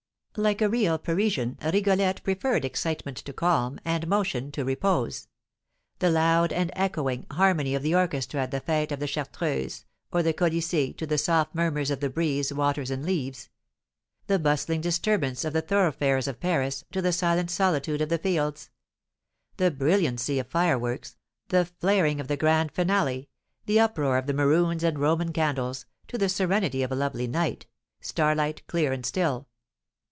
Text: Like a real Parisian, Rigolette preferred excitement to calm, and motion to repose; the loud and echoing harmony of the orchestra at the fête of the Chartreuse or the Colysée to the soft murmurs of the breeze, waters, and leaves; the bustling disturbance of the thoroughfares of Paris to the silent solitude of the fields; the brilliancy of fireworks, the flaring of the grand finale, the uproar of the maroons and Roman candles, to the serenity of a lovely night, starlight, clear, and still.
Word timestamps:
Like 0.37 0.61
a 0.61 0.69
real 0.69 0.97
Parisian, 0.97 1.57
Rigolette 1.61 2.23
preferred 2.23 2.63
excitement 2.63 3.17
to 3.17 3.33
calm, 3.33 3.81
and 3.83 4.07
motion 4.07 4.49
to 4.53 4.63
repose; 4.63 5.27
the 5.99 6.09
loud 6.09 6.53
and 6.53 6.71
echoing 6.73 7.25
harmony 7.31 7.75
of 7.75 7.81
the 7.83 7.93
orchestra 7.95 8.43
at 8.43 8.51
the 8.51 8.61
fête 8.61 8.93
of 8.93 9.01
the 9.01 9.07
Chartreuse 9.07 9.83
or 10.09 10.23
the 10.23 10.33
Colysée 10.33 10.95
to 10.95 11.05
the 11.05 11.17
soft 11.17 11.53
murmurs 11.53 11.91
of 11.91 11.99
the 11.99 12.09
breeze, 12.09 12.53
waters, 12.53 12.89
and 12.89 13.05
leaves; 13.05 13.49
the 14.27 14.39
bustling 14.39 14.79
disturbance 14.79 15.43
of 15.43 15.51
the 15.51 15.61
thoroughfares 15.61 16.29
of 16.29 16.39
Paris 16.39 16.85
to 16.93 17.01
the 17.01 17.11
silent 17.11 17.51
solitude 17.51 17.99
of 17.99 18.07
the 18.07 18.17
fields; 18.17 18.69
the 19.57 19.69
brilliancy 19.69 20.39
of 20.39 20.47
fireworks, 20.47 21.17
the 21.49 21.65
flaring 21.65 22.21
of 22.21 22.29
the 22.29 22.37
grand 22.37 22.71
finale, 22.71 23.27
the 23.65 23.81
uproar 23.81 24.17
of 24.17 24.27
the 24.27 24.33
maroons 24.33 24.81
and 24.81 24.97
Roman 24.97 25.33
candles, 25.33 25.85
to 26.07 26.17
the 26.17 26.29
serenity 26.29 26.83
of 26.83 26.91
a 26.93 26.95
lovely 26.95 27.27
night, 27.27 27.65
starlight, 27.99 28.65
clear, 28.67 28.93
and 28.93 29.05
still. 29.05 29.49